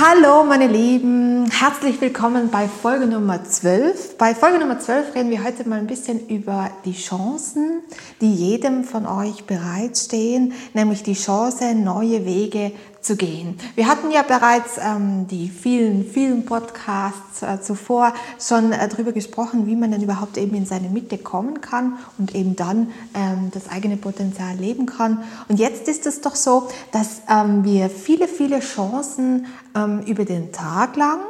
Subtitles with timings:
[0.00, 4.16] Hallo meine Lieben, herzlich willkommen bei Folge Nummer 12.
[4.16, 7.82] Bei Folge Nummer 12 reden wir heute mal ein bisschen über die Chancen,
[8.20, 13.58] die jedem von euch bereitstehen, nämlich die Chance, neue Wege zu gehen.
[13.74, 19.66] Wir hatten ja bereits ähm, die vielen, vielen Podcasts äh, zuvor schon äh, darüber gesprochen,
[19.66, 23.68] wie man denn überhaupt eben in seine Mitte kommen kann und eben dann ähm, das
[23.68, 25.22] eigene Potenzial leben kann.
[25.48, 30.52] Und jetzt ist es doch so, dass ähm, wir viele, viele Chancen ähm, über den
[30.52, 31.20] Tag lang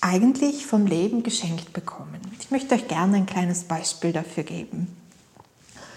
[0.00, 2.20] eigentlich vom Leben geschenkt bekommen.
[2.40, 5.01] Ich möchte euch gerne ein kleines Beispiel dafür geben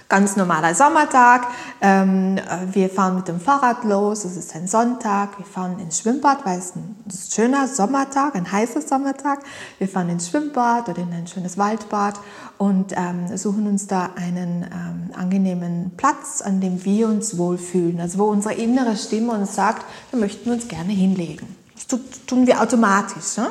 [0.10, 1.48] ganz normaler Sommertag.
[1.82, 2.40] Ähm,
[2.72, 5.38] wir fahren mit dem Fahrrad los, es ist ein Sonntag.
[5.38, 6.96] Wir fahren ins Schwimmbad, weil es ein
[7.32, 9.40] schöner Sommertag, ein heißer Sommertag.
[9.80, 12.20] Wir fahren ins Schwimmbad oder in ein schönes Waldbad
[12.58, 18.00] und ähm, suchen uns da einen ähm, angenehmen Platz, an dem wir uns wohlfühlen.
[18.00, 21.56] Also wo unsere innere Stimme uns sagt, wir möchten uns gerne hinlegen.
[21.76, 21.88] Das
[22.26, 23.38] tun wir automatisch.
[23.38, 23.48] Ne?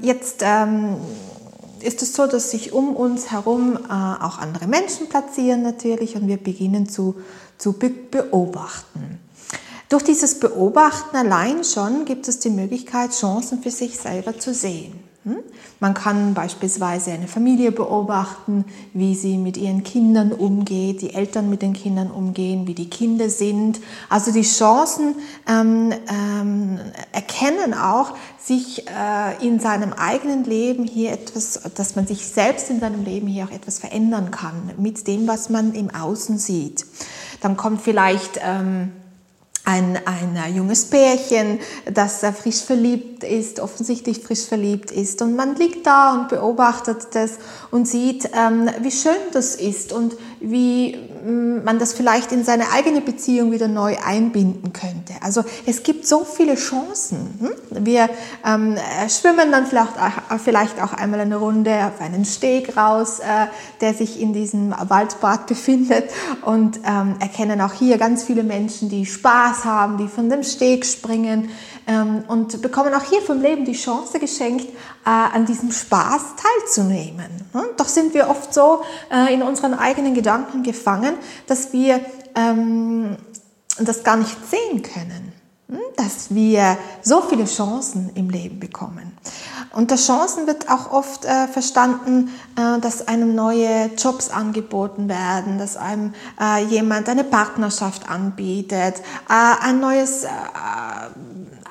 [0.00, 0.44] Jetzt
[1.82, 6.26] ist es so, dass sich um uns herum äh, auch andere Menschen platzieren natürlich und
[6.28, 7.16] wir beginnen zu,
[7.56, 9.20] zu be beobachten.
[9.88, 15.07] Durch dieses Beobachten allein schon gibt es die Möglichkeit, Chancen für sich selber zu sehen.
[15.80, 21.62] Man kann beispielsweise eine Familie beobachten, wie sie mit ihren Kindern umgeht, die Eltern mit
[21.62, 23.80] den Kindern umgehen, wie die Kinder sind.
[24.08, 25.14] Also die Chancen
[25.48, 26.78] ähm, ähm,
[27.12, 32.80] erkennen auch, sich äh, in seinem eigenen Leben hier etwas, dass man sich selbst in
[32.80, 36.86] seinem Leben hier auch etwas verändern kann mit dem, was man im Außen sieht.
[37.40, 38.92] Dann kommt vielleicht ähm,
[39.68, 41.58] ein, ein junges Pärchen,
[41.92, 45.20] das frisch verliebt ist, offensichtlich frisch verliebt ist.
[45.20, 47.32] Und man liegt da und beobachtet das
[47.70, 52.70] und sieht, ähm, wie schön das ist und wie mm, man das vielleicht in seine
[52.72, 55.14] eigene Beziehung wieder neu einbinden könnte.
[55.20, 57.38] Also es gibt so viele Chancen.
[57.40, 57.84] Hm?
[57.84, 58.08] Wir
[58.44, 63.20] ähm, äh, schwimmen dann vielleicht, äh, vielleicht auch einmal eine Runde auf einen Steg raus,
[63.20, 63.46] äh,
[63.80, 66.10] der sich in diesem Waldbad befindet
[66.44, 70.86] und ähm, erkennen auch hier ganz viele Menschen, die Spaß haben, die von dem Steg
[70.86, 71.50] springen
[72.28, 77.30] und bekommen auch hier vom Leben die Chance geschenkt, äh, an diesem Spaß teilzunehmen.
[77.52, 77.62] Hm?
[77.76, 81.14] Doch sind wir oft so äh, in unseren eigenen Gedanken gefangen,
[81.46, 82.00] dass wir
[82.34, 83.16] ähm,
[83.78, 85.32] das gar nicht sehen können,
[85.68, 85.78] hm?
[85.96, 89.16] dass wir so viele Chancen im Leben bekommen.
[89.72, 95.76] Unter Chancen wird auch oft äh, verstanden, äh, dass einem neue Jobs angeboten werden, dass
[95.76, 98.96] einem äh, jemand eine Partnerschaft anbietet,
[99.28, 100.24] äh, ein neues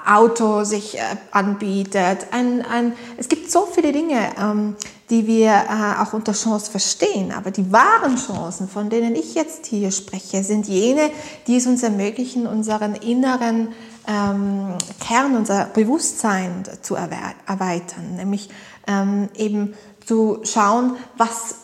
[0.08, 1.02] Auto sich äh,
[1.32, 2.28] anbietet.
[2.32, 4.76] Ein, ein, es gibt so viele Dinge, ähm,
[5.10, 7.32] die wir äh, auch unter Chance verstehen.
[7.32, 11.10] Aber die wahren Chancen, von denen ich jetzt hier spreche, sind jene,
[11.48, 13.70] die es uns ermöglichen, unseren inneren
[14.08, 18.16] ähm, Kern, unser Bewusstsein zu erweitern.
[18.16, 18.50] Nämlich
[18.88, 19.74] ähm, eben
[20.06, 21.56] zu schauen, was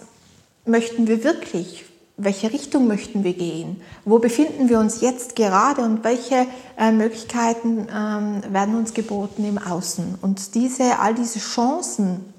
[0.66, 1.86] möchten wir wirklich
[2.18, 3.82] welche Richtung möchten wir gehen?
[4.06, 6.46] Wo befinden wir uns jetzt gerade und welche
[6.78, 10.20] äh, Möglichkeiten ähm, werden uns geboten im Außen?
[10.22, 12.34] Und diese, all diese Chancen,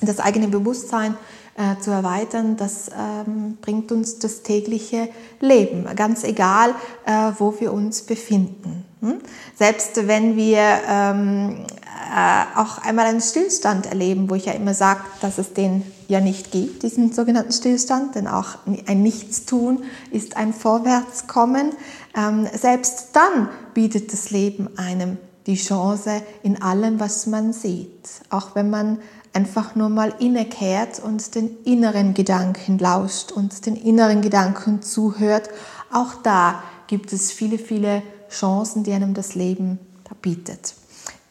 [0.00, 1.14] das eigene Bewusstsein
[1.56, 5.08] äh, zu erweitern, das ähm, bringt uns das tägliche
[5.40, 6.70] Leben, ganz egal,
[7.04, 8.84] äh, wo wir uns befinden.
[9.00, 9.20] Hm?
[9.54, 11.66] Selbst wenn wir ähm,
[12.14, 16.20] äh, auch einmal einen Stillstand erleben, wo ich ja immer sage, dass es den ja
[16.20, 18.56] nicht gibt, diesen sogenannten Stillstand, denn auch
[18.86, 21.72] ein Nichtstun ist ein Vorwärtskommen.
[22.14, 25.16] Ähm, selbst dann bietet das Leben einem
[25.46, 28.98] die Chance in allem, was man sieht, auch wenn man
[29.32, 35.48] einfach nur mal innekehrt und den inneren Gedanken lauscht und den inneren Gedanken zuhört.
[35.90, 39.78] Auch da gibt es viele, viele Chancen, die einem das Leben
[40.20, 40.74] bietet.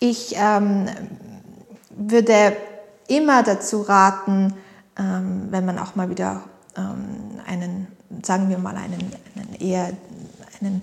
[0.04, 0.88] Ich ähm,
[1.92, 2.58] würde
[3.08, 4.56] immer dazu raten,
[4.98, 6.42] ähm, wenn man auch mal wieder
[6.76, 7.86] ähm, einen,
[8.24, 9.92] sagen wir mal, einen, einen eher
[10.60, 10.82] einen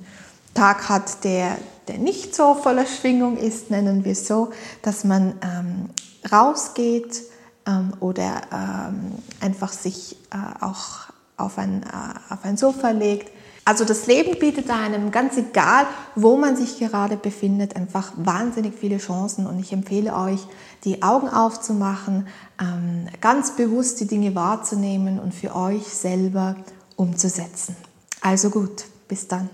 [0.54, 1.56] Tag hat, der,
[1.88, 5.90] der nicht so voller Schwingung ist, nennen wir es so, dass man ähm,
[6.30, 7.22] rausgeht
[7.66, 13.32] ähm, oder ähm, einfach sich äh, auch auf ein, äh, auf ein Sofa legt.
[13.64, 18.96] Also das Leben bietet einem, ganz egal, wo man sich gerade befindet, einfach wahnsinnig viele
[18.96, 20.40] Chancen und ich empfehle euch,
[20.84, 22.26] die Augen aufzumachen,
[22.60, 26.56] ähm, ganz bewusst die Dinge wahrzunehmen und für euch selber
[26.96, 27.76] umzusetzen.
[28.22, 29.50] Also gut, bis dann.